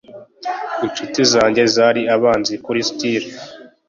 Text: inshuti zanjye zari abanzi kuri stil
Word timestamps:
inshuti 0.85 1.21
zanjye 1.31 1.61
zari 1.75 2.01
abanzi 2.15 2.53
kuri 2.65 2.79
stil 2.89 3.21